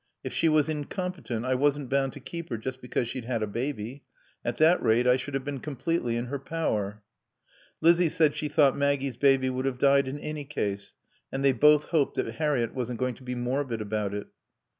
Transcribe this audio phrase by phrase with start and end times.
[0.23, 3.45] If she was incompetent I wasn't bound to keep her just because she'd had a
[3.45, 4.03] baby.
[4.43, 7.03] At that rate I should have been completely in her power."
[7.81, 10.95] Lizzie said she thought Maggie's baby would have died in any case,
[11.31, 14.25] and they both hoped that Harriett wasn't going to be morbid about it.